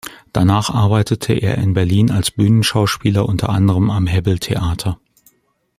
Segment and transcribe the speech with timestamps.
[0.33, 4.99] Danach arbeitete er in Berlin als Bühnenschauspieler unter anderem am Hebbel-Theater.